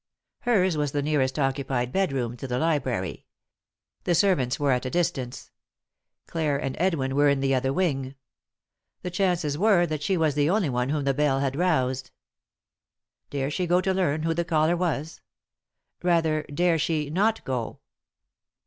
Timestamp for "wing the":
7.71-9.11